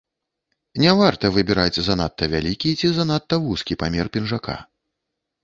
[0.83, 4.59] Не варта выбіраць занадта вялікі ці занадта вузкі памер пінжака.